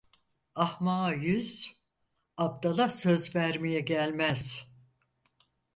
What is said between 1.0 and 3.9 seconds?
yüz, abdala söz vermeye